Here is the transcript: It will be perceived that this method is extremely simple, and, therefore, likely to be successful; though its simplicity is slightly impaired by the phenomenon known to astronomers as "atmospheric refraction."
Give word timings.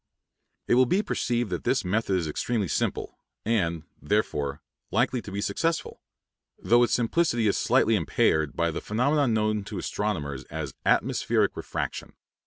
It 0.65 0.73
will 0.73 0.87
be 0.87 1.03
perceived 1.03 1.51
that 1.51 1.63
this 1.63 1.85
method 1.85 2.15
is 2.17 2.27
extremely 2.27 2.67
simple, 2.67 3.19
and, 3.45 3.83
therefore, 4.01 4.59
likely 4.89 5.21
to 5.21 5.31
be 5.31 5.41
successful; 5.41 6.01
though 6.57 6.81
its 6.81 6.93
simplicity 6.93 7.45
is 7.47 7.55
slightly 7.55 7.95
impaired 7.95 8.55
by 8.55 8.71
the 8.71 8.81
phenomenon 8.81 9.31
known 9.35 9.63
to 9.65 9.77
astronomers 9.77 10.43
as 10.45 10.73
"atmospheric 10.87 11.55
refraction." 11.55 12.13